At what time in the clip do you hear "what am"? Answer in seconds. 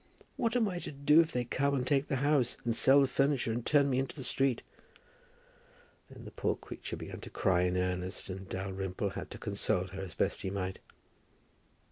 0.35-0.67